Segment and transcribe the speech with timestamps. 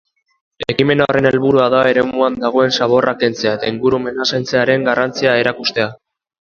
[0.73, 5.91] Ekimen horren helburua da eremuan dagoen zaborra kentzea eta ingurumena zaintzearen garrantzia erakustea.